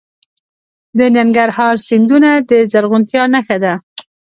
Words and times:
د 0.97 0.99
ننګرهار 1.15 1.75
سیندونه 1.87 2.31
د 2.49 2.51
زرغونتیا 2.71 3.23
نښه 3.33 3.57
ده. 3.63 3.73